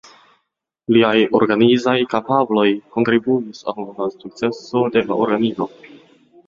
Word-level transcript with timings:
Liaj 0.95 1.19
organizaj 1.39 1.95
kapabloj 2.15 2.65
kontribuis 2.97 3.63
al 3.75 3.87
la 4.01 4.09
sukceso 4.19 4.87
de 4.97 5.07
la 5.11 5.21
organizo. 5.29 5.75